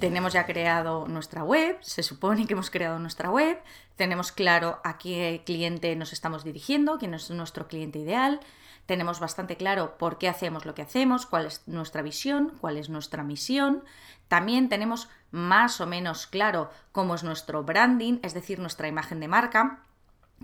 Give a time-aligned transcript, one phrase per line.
[0.00, 3.62] tenemos ya creado nuestra web, se supone que hemos creado nuestra web,
[3.96, 8.40] tenemos claro a qué cliente nos estamos dirigiendo, quién es nuestro cliente ideal,
[8.86, 12.88] tenemos bastante claro por qué hacemos lo que hacemos, cuál es nuestra visión, cuál es
[12.88, 13.84] nuestra misión,
[14.26, 19.28] también tenemos más o menos claro cómo es nuestro branding, es decir, nuestra imagen de
[19.28, 19.84] marca,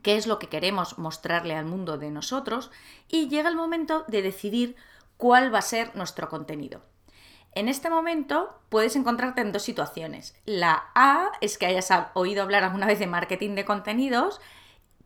[0.03, 2.71] qué es lo que queremos mostrarle al mundo de nosotros
[3.09, 4.77] y llega el momento de decidir
[5.17, 6.83] cuál va a ser nuestro contenido.
[7.57, 10.35] En este momento puedes encontrarte en dos situaciones.
[10.45, 14.43] La A es que hayas oído hablar alguna vez de marketing de contenidos,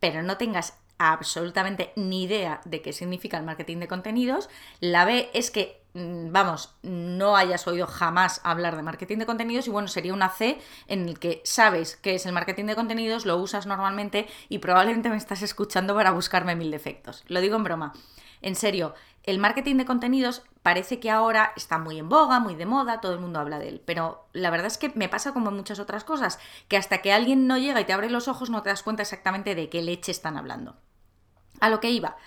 [0.01, 4.49] pero no tengas absolutamente ni idea de qué significa el marketing de contenidos.
[4.81, 9.71] La B es que, vamos, no hayas oído jamás hablar de marketing de contenidos y
[9.71, 13.37] bueno, sería una C en el que sabes qué es el marketing de contenidos, lo
[13.37, 17.23] usas normalmente y probablemente me estás escuchando para buscarme mil defectos.
[17.27, 17.93] Lo digo en broma.
[18.41, 22.65] En serio, el marketing de contenidos parece que ahora está muy en boga, muy de
[22.65, 25.49] moda, todo el mundo habla de él, pero la verdad es que me pasa como
[25.49, 28.49] en muchas otras cosas, que hasta que alguien no llega y te abre los ojos
[28.49, 30.75] no te das cuenta exactamente de qué leche están hablando.
[31.59, 32.17] A lo que iba.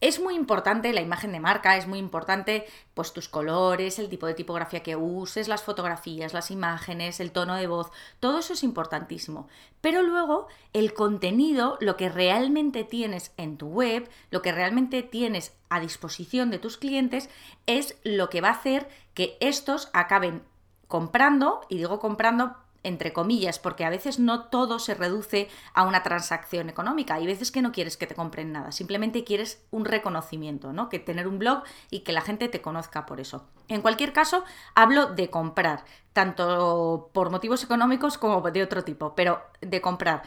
[0.00, 4.26] Es muy importante la imagen de marca, es muy importante pues tus colores, el tipo
[4.26, 8.62] de tipografía que uses, las fotografías, las imágenes, el tono de voz, todo eso es
[8.64, 9.46] importantísimo.
[9.82, 15.52] Pero luego el contenido, lo que realmente tienes en tu web, lo que realmente tienes
[15.68, 17.28] a disposición de tus clientes
[17.66, 20.42] es lo que va a hacer que estos acaben
[20.88, 26.02] comprando, y digo comprando entre comillas, porque a veces no todo se reduce a una
[26.02, 27.14] transacción económica.
[27.14, 30.88] Hay veces que no quieres que te compren nada, simplemente quieres un reconocimiento, ¿no?
[30.88, 33.46] Que tener un blog y que la gente te conozca por eso.
[33.68, 39.42] En cualquier caso, hablo de comprar, tanto por motivos económicos como de otro tipo, pero
[39.60, 40.22] de comprar.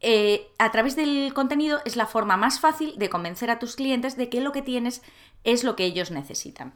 [0.00, 4.16] Eh, a través del contenido es la forma más fácil de convencer a tus clientes
[4.16, 5.02] de que lo que tienes
[5.44, 6.74] es lo que ellos necesitan.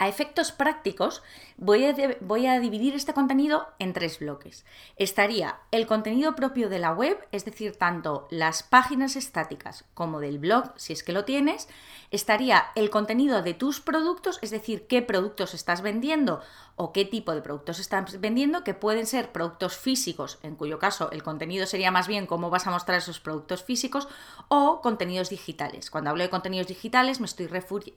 [0.00, 1.22] A efectos prácticos,
[1.58, 4.64] voy a, voy a, dividir este contenido en tres bloques.
[4.96, 10.38] Estaría el contenido propio de la web, es decir, tanto las páginas estáticas como del
[10.38, 11.68] blog, si es que lo tienes.
[12.10, 16.40] Estaría el contenido de tus productos, es decir, qué productos estás vendiendo
[16.76, 21.10] o qué tipo de productos estás vendiendo, que pueden ser productos físicos, en cuyo caso
[21.12, 24.08] el contenido sería más bien cómo vas a mostrar esos productos físicos,
[24.48, 25.90] o contenidos digitales.
[25.90, 27.48] Cuando hablo de contenidos digitales me estoy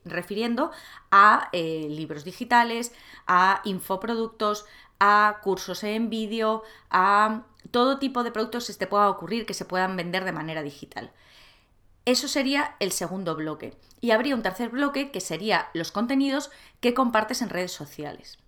[0.04, 0.70] refiriendo
[1.10, 2.92] a eh, libros digitales,
[3.26, 4.66] a infoproductos,
[5.00, 9.64] a cursos en vídeo, a todo tipo de productos que te pueda ocurrir que se
[9.64, 11.12] puedan vender de manera digital.
[12.04, 13.76] Eso sería el segundo bloque.
[14.00, 16.50] Y habría un tercer bloque que sería los contenidos
[16.80, 18.38] que compartes en redes sociales.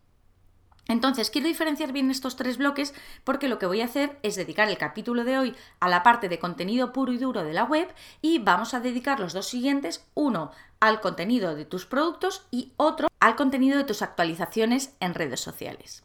[0.88, 4.68] Entonces, quiero diferenciar bien estos tres bloques porque lo que voy a hacer es dedicar
[4.68, 7.88] el capítulo de hoy a la parte de contenido puro y duro de la web
[8.22, 13.08] y vamos a dedicar los dos siguientes, uno al contenido de tus productos y otro
[13.26, 16.04] al contenido de tus actualizaciones en redes sociales.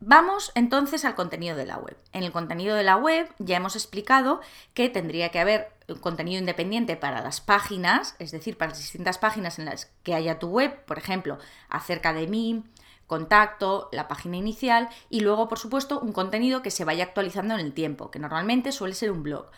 [0.00, 1.98] Vamos entonces al contenido de la web.
[2.14, 4.40] En el contenido de la web ya hemos explicado
[4.72, 9.58] que tendría que haber contenido independiente para las páginas, es decir, para las distintas páginas
[9.58, 11.36] en las que haya tu web, por ejemplo,
[11.68, 12.64] acerca de mí,
[13.06, 17.60] contacto, la página inicial y luego, por supuesto, un contenido que se vaya actualizando en
[17.60, 19.50] el tiempo, que normalmente suele ser un blog.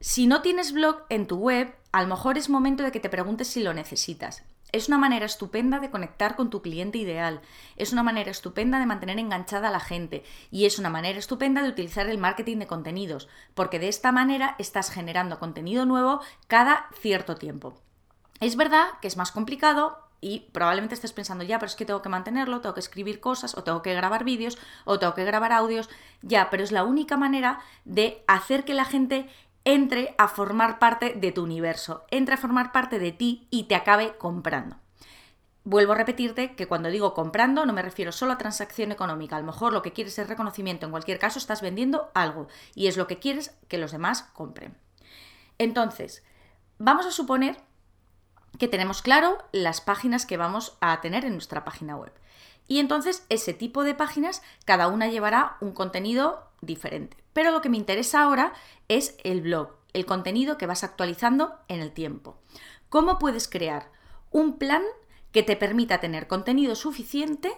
[0.00, 3.08] Si no tienes blog en tu web, a lo mejor es momento de que te
[3.08, 4.44] preguntes si lo necesitas.
[4.70, 7.40] Es una manera estupenda de conectar con tu cliente ideal,
[7.76, 10.24] es una manera estupenda de mantener enganchada a la gente.
[10.50, 14.56] Y es una manera estupenda de utilizar el marketing de contenidos, porque de esta manera
[14.58, 17.80] estás generando contenido nuevo cada cierto tiempo.
[18.40, 22.02] Es verdad que es más complicado, y probablemente estés pensando, ya, pero es que tengo
[22.02, 25.52] que mantenerlo, tengo que escribir cosas, o tengo que grabar vídeos, o tengo que grabar
[25.52, 25.88] audios,
[26.22, 29.30] ya, pero es la única manera de hacer que la gente
[29.68, 33.74] entre a formar parte de tu universo, entre a formar parte de ti y te
[33.74, 34.76] acabe comprando.
[35.62, 39.40] Vuelvo a repetirte que cuando digo comprando no me refiero solo a transacción económica, a
[39.40, 42.96] lo mejor lo que quieres es reconocimiento, en cualquier caso estás vendiendo algo y es
[42.96, 44.74] lo que quieres que los demás compren.
[45.58, 46.24] Entonces,
[46.78, 47.60] vamos a suponer
[48.58, 52.14] que tenemos claro las páginas que vamos a tener en nuestra página web.
[52.68, 57.18] Y entonces ese tipo de páginas, cada una llevará un contenido diferente.
[57.38, 58.52] Pero lo que me interesa ahora
[58.88, 62.40] es el blog, el contenido que vas actualizando en el tiempo.
[62.88, 63.92] ¿Cómo puedes crear
[64.32, 64.82] un plan
[65.30, 67.52] que te permita tener contenido suficiente,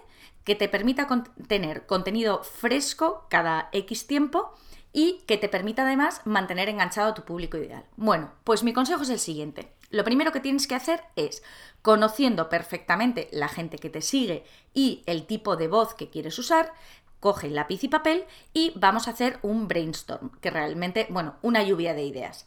[0.44, 1.08] que te permita
[1.48, 4.52] tener contenido fresco cada X tiempo
[4.92, 7.86] y que te permita además mantener enganchado a tu público ideal.
[7.96, 9.72] Bueno, pues mi consejo es el siguiente.
[9.90, 11.42] Lo primero que tienes que hacer es,
[11.82, 16.72] conociendo perfectamente la gente que te sigue y el tipo de voz que quieres usar,
[17.20, 21.94] coge lápiz y papel y vamos a hacer un brainstorm, que realmente, bueno, una lluvia
[21.94, 22.46] de ideas.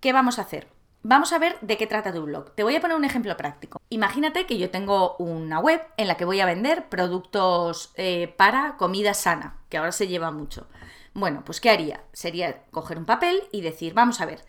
[0.00, 0.68] ¿Qué vamos a hacer?
[1.02, 2.54] Vamos a ver de qué trata tu blog.
[2.54, 3.78] Te voy a poner un ejemplo práctico.
[3.90, 8.76] Imagínate que yo tengo una web en la que voy a vender productos eh, para
[8.78, 10.66] comida sana, que ahora se lleva mucho.
[11.12, 12.02] Bueno, pues ¿qué haría?
[12.12, 14.44] Sería coger un papel y decir, vamos a ver,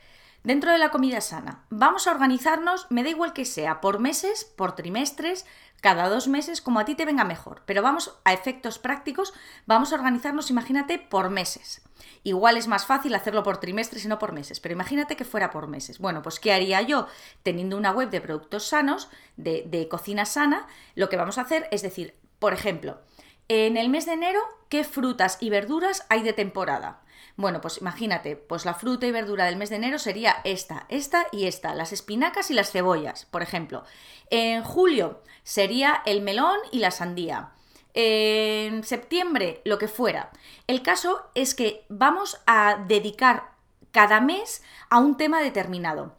[0.45, 4.45] Dentro de la comida sana, vamos a organizarnos, me da igual que sea, por meses,
[4.45, 5.43] por trimestres,
[5.81, 7.63] cada dos meses, como a ti te venga mejor.
[7.65, 9.33] Pero vamos a efectos prácticos,
[9.65, 11.81] vamos a organizarnos, imagínate, por meses.
[12.21, 15.49] Igual es más fácil hacerlo por trimestres y no por meses, pero imagínate que fuera
[15.49, 15.97] por meses.
[15.97, 17.07] Bueno, pues ¿qué haría yo
[17.41, 20.67] teniendo una web de productos sanos, de, de cocina sana?
[20.93, 23.01] Lo que vamos a hacer es decir, por ejemplo,
[23.47, 24.39] en el mes de enero,
[24.69, 27.01] ¿qué frutas y verduras hay de temporada?
[27.37, 31.27] Bueno, pues imagínate, pues la fruta y verdura del mes de enero sería esta, esta
[31.31, 33.83] y esta, las espinacas y las cebollas, por ejemplo.
[34.29, 37.51] En julio sería el melón y la sandía.
[37.93, 40.31] En septiembre, lo que fuera.
[40.67, 43.51] El caso es que vamos a dedicar
[43.91, 46.15] cada mes a un tema determinado.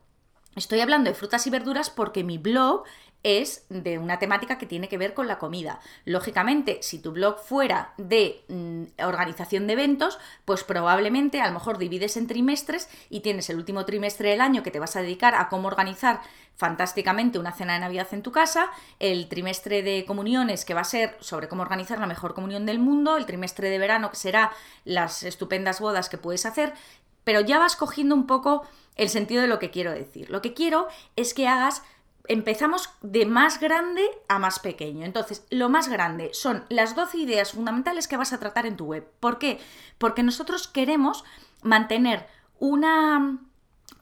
[0.56, 2.85] Estoy hablando de frutas y verduras porque mi blog
[3.23, 5.81] es de una temática que tiene que ver con la comida.
[6.06, 11.76] Lógicamente, si tu blog fuera de mm, organización de eventos, pues probablemente a lo mejor
[11.76, 15.35] divides en trimestres y tienes el último trimestre del año que te vas a dedicar
[15.35, 16.20] a cómo organizar
[16.55, 20.85] fantásticamente una cena de Navidad en tu casa, el trimestre de comuniones que va a
[20.85, 24.52] ser sobre cómo organizar la mejor comunión del mundo, el trimestre de verano que será
[24.85, 26.73] las estupendas bodas que puedes hacer,
[27.26, 28.62] pero ya vas cogiendo un poco
[28.94, 30.31] el sentido de lo que quiero decir.
[30.31, 30.87] Lo que quiero
[31.17, 31.82] es que hagas
[32.28, 35.05] empezamos de más grande a más pequeño.
[35.05, 38.84] Entonces, lo más grande son las 12 ideas fundamentales que vas a tratar en tu
[38.84, 39.11] web.
[39.19, 39.58] ¿Por qué?
[39.99, 41.25] Porque nosotros queremos
[41.62, 42.28] mantener
[42.61, 43.38] una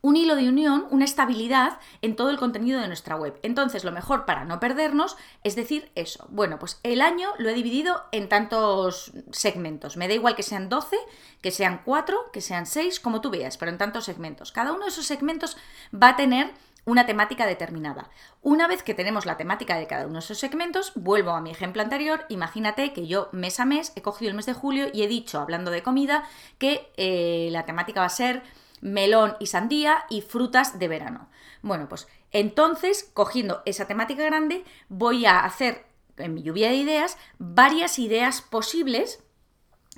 [0.05, 3.41] un hilo de unión, una estabilidad en todo el contenido de nuestra web.
[3.43, 6.27] Entonces, lo mejor para no perdernos es decir eso.
[6.29, 9.97] Bueno, pues el año lo he dividido en tantos segmentos.
[9.97, 10.99] Me da igual que sean 12,
[11.41, 14.53] que sean 4, que sean 6, como tú veas, pero en tantos segmentos.
[14.53, 15.57] Cada uno de esos segmentos
[15.91, 16.53] va a tener
[16.85, 18.11] una temática determinada.
[18.43, 21.51] Una vez que tenemos la temática de cada uno de esos segmentos, vuelvo a mi
[21.51, 25.03] ejemplo anterior, imagínate que yo mes a mes he cogido el mes de julio y
[25.03, 26.25] he dicho, hablando de comida,
[26.59, 28.43] que eh, la temática va a ser
[28.85, 31.29] melón y sandía y frutas de verano.
[31.63, 35.87] Bueno, pues entonces, cogiendo esa temática grande, voy a hacer
[36.17, 39.25] en mi lluvia de ideas varias ideas posibles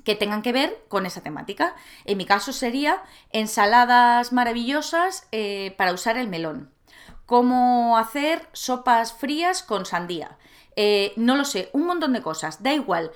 [0.04, 1.74] que tengan que ver con esa temática.
[2.04, 6.70] En mi caso sería ensaladas maravillosas eh, para usar el melón
[7.26, 10.38] cómo hacer sopas frías con sandía.
[10.76, 13.10] Eh, no lo sé, un montón de cosas, da igual.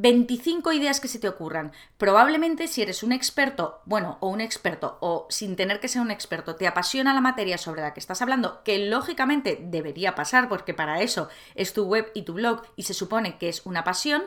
[0.00, 1.72] 25 ideas que se te ocurran.
[1.96, 6.12] Probablemente si eres un experto, bueno, o un experto, o sin tener que ser un
[6.12, 10.72] experto, te apasiona la materia sobre la que estás hablando, que lógicamente debería pasar porque
[10.72, 14.22] para eso es tu web y tu blog y se supone que es una pasión,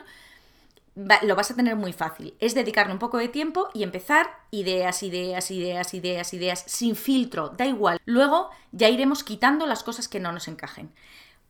[0.94, 2.34] lo vas a tener muy fácil.
[2.38, 7.48] Es dedicarle un poco de tiempo y empezar ideas, ideas, ideas, ideas, ideas, sin filtro,
[7.48, 7.98] da igual.
[8.04, 10.92] Luego ya iremos quitando las cosas que no nos encajen.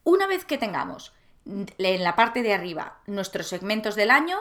[0.04, 1.12] Una vez que tengamos
[1.44, 4.38] en la parte de arriba nuestros segmentos del año,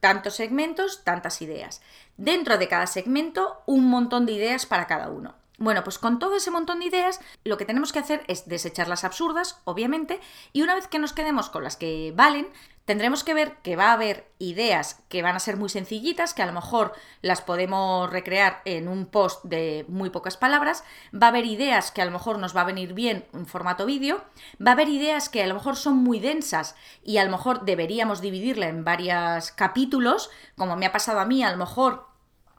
[0.00, 1.80] tantos segmentos, tantas ideas.
[2.16, 5.34] Dentro de cada segmento, un montón de ideas para cada uno.
[5.58, 8.88] Bueno, pues con todo ese montón de ideas, lo que tenemos que hacer es desechar
[8.88, 10.20] las absurdas, obviamente,
[10.52, 12.48] y una vez que nos quedemos con las que valen,
[12.84, 16.42] Tendremos que ver que va a haber ideas que van a ser muy sencillitas, que
[16.42, 16.92] a lo mejor
[17.22, 20.84] las podemos recrear en un post de muy pocas palabras.
[21.14, 23.86] Va a haber ideas que a lo mejor nos va a venir bien en formato
[23.86, 24.22] vídeo.
[24.60, 27.64] Va a haber ideas que a lo mejor son muy densas y a lo mejor
[27.64, 32.13] deberíamos dividirla en varios capítulos, como me ha pasado a mí, a lo mejor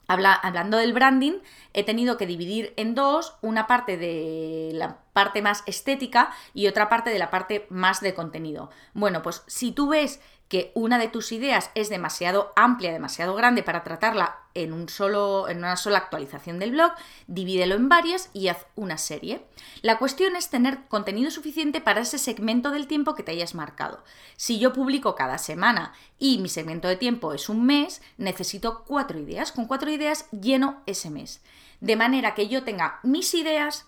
[0.08, 1.40] hablando del branding,
[1.74, 6.90] he tenido que dividir en dos una parte de la parte más estética y otra
[6.90, 8.70] parte de la parte más de contenido.
[8.94, 13.64] Bueno, pues si tú ves que una de tus ideas es demasiado amplia, demasiado grande
[13.64, 16.92] para tratarla en, un solo, en una sola actualización del blog,
[17.28, 19.44] divídelo en varias y haz una serie.
[19.82, 24.04] La cuestión es tener contenido suficiente para ese segmento del tiempo que te hayas marcado.
[24.36, 29.18] Si yo publico cada semana y mi segmento de tiempo es un mes, necesito cuatro
[29.20, 29.52] ideas.
[29.52, 31.42] Con cuatro ideas lleno ese mes.
[31.82, 33.88] De manera que yo tenga mis ideas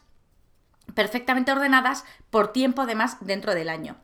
[0.95, 3.97] perfectamente ordenadas por tiempo además dentro del año.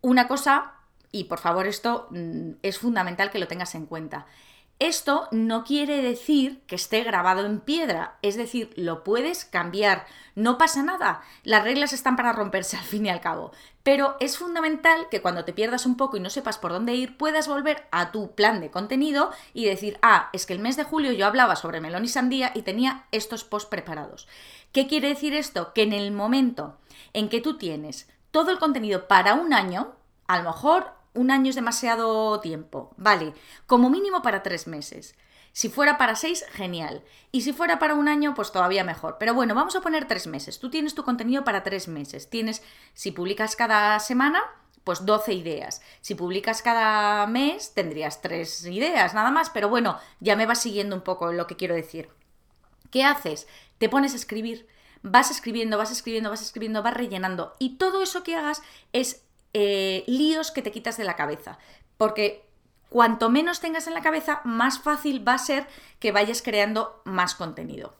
[0.00, 0.81] Una cosa
[1.12, 4.26] y por favor esto mm, es fundamental que lo tengas en cuenta.
[4.78, 10.58] Esto no quiere decir que esté grabado en piedra, es decir, lo puedes cambiar, no
[10.58, 13.52] pasa nada, las reglas están para romperse al fin y al cabo,
[13.84, 17.16] pero es fundamental que cuando te pierdas un poco y no sepas por dónde ir,
[17.16, 20.82] puedas volver a tu plan de contenido y decir, ah, es que el mes de
[20.82, 24.26] julio yo hablaba sobre melón y sandía y tenía estos posts preparados.
[24.72, 25.72] ¿Qué quiere decir esto?
[25.74, 26.78] Que en el momento
[27.12, 29.94] en que tú tienes todo el contenido para un año,
[30.26, 32.94] a lo mejor un año es demasiado tiempo.
[32.96, 33.34] Vale,
[33.66, 35.14] como mínimo para tres meses.
[35.52, 37.04] Si fuera para seis, genial.
[37.30, 39.16] Y si fuera para un año, pues todavía mejor.
[39.18, 40.58] Pero bueno, vamos a poner tres meses.
[40.58, 42.30] Tú tienes tu contenido para tres meses.
[42.30, 42.62] Tienes,
[42.94, 44.42] si publicas cada semana,
[44.82, 45.82] pues 12 ideas.
[46.00, 49.50] Si publicas cada mes, tendrías tres ideas, nada más.
[49.50, 52.08] Pero bueno, ya me vas siguiendo un poco lo que quiero decir.
[52.90, 53.46] ¿Qué haces?
[53.76, 54.66] Te pones a escribir.
[55.02, 57.54] Vas escribiendo, vas escribiendo, vas escribiendo, vas rellenando.
[57.58, 61.58] Y todo eso que hagas es eh, líos que te quitas de la cabeza.
[61.96, 62.44] Porque
[62.88, 65.66] cuanto menos tengas en la cabeza, más fácil va a ser
[65.98, 67.94] que vayas creando más contenido.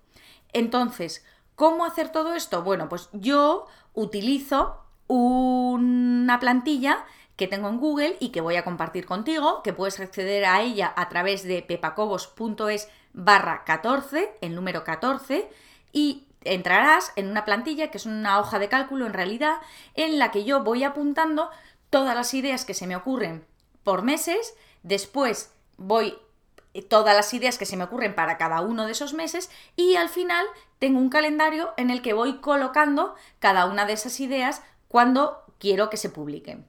[0.53, 1.25] Entonces,
[1.57, 2.63] ¿cómo hacer todo esto?
[2.63, 7.05] Bueno, pues yo utilizo una plantilla
[7.37, 10.93] que tengo en Google y que voy a compartir contigo, que puedes acceder a ella
[10.95, 15.51] a través de pepacobos.es barra 14, el número 14,
[15.93, 19.57] y entrarás en una plantilla que es una hoja de cálculo en realidad
[19.95, 21.51] en la que yo voy apuntando
[21.91, 23.45] todas las ideas que se me ocurren
[23.83, 26.17] por meses, después voy
[26.75, 29.97] eh, todas las ideas que se me ocurren para cada uno de esos meses y
[29.97, 30.47] al final
[30.79, 35.91] tengo un calendario en el que voy colocando cada una de esas ideas cuando quiero
[35.91, 36.67] que se publiquen.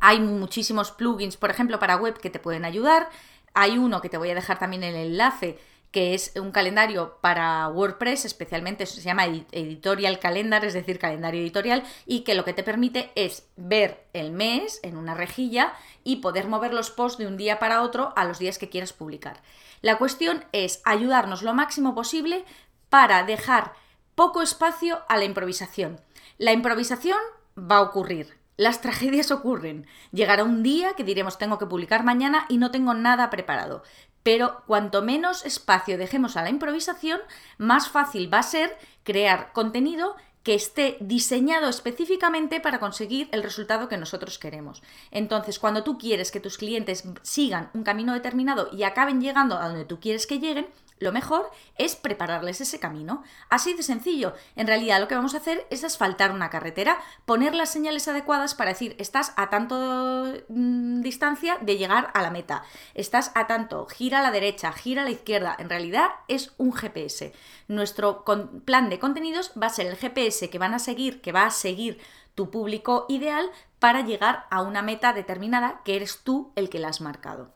[0.00, 3.08] Hay muchísimos plugins, por ejemplo, para web que te pueden ayudar.
[3.52, 5.58] Hay uno que te voy a dejar también el enlace
[5.94, 11.84] que es un calendario para WordPress, especialmente se llama Editorial Calendar, es decir, calendario editorial,
[12.04, 15.72] y que lo que te permite es ver el mes en una rejilla
[16.02, 18.92] y poder mover los posts de un día para otro a los días que quieras
[18.92, 19.40] publicar.
[19.82, 22.44] La cuestión es ayudarnos lo máximo posible
[22.88, 23.74] para dejar
[24.16, 26.00] poco espacio a la improvisación.
[26.38, 27.18] La improvisación
[27.56, 29.86] va a ocurrir, las tragedias ocurren.
[30.10, 33.84] Llegará un día que diremos tengo que publicar mañana y no tengo nada preparado
[34.24, 37.20] pero cuanto menos espacio dejemos a la improvisación,
[37.58, 43.88] más fácil va a ser crear contenido que esté diseñado específicamente para conseguir el resultado
[43.88, 44.82] que nosotros queremos.
[45.10, 49.68] Entonces, cuando tú quieres que tus clientes sigan un camino determinado y acaben llegando a
[49.68, 50.66] donde tú quieres que lleguen,
[50.98, 53.22] lo mejor es prepararles ese camino.
[53.50, 54.34] Así de sencillo.
[54.56, 58.54] En realidad lo que vamos a hacer es asfaltar una carretera, poner las señales adecuadas
[58.54, 62.62] para decir, estás a tanto mm, distancia de llegar a la meta,
[62.94, 65.56] estás a tanto, gira a la derecha, gira a la izquierda.
[65.58, 67.32] En realidad es un GPS.
[67.68, 68.24] Nuestro
[68.64, 71.50] plan de contenidos va a ser el GPS que van a seguir, que va a
[71.50, 71.98] seguir
[72.34, 76.88] tu público ideal para llegar a una meta determinada que eres tú el que la
[76.88, 77.52] has marcado.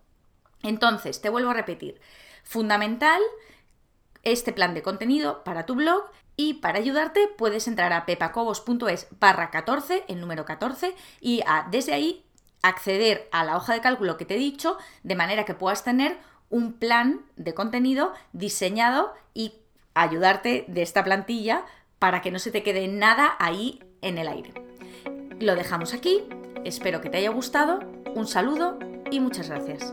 [0.62, 2.00] Entonces, te vuelvo a repetir,
[2.48, 3.20] fundamental
[4.22, 9.50] este plan de contenido para tu blog y para ayudarte puedes entrar a pepacobos.es barra
[9.50, 12.24] 14, el número 14, y desde ahí
[12.62, 16.16] acceder a la hoja de cálculo que te he dicho, de manera que puedas tener
[16.48, 19.52] un plan de contenido diseñado y
[19.94, 21.64] ayudarte de esta plantilla
[21.98, 24.54] para que no se te quede nada ahí en el aire.
[25.38, 26.24] Lo dejamos aquí,
[26.64, 27.80] espero que te haya gustado,
[28.14, 28.78] un saludo
[29.10, 29.92] y muchas gracias.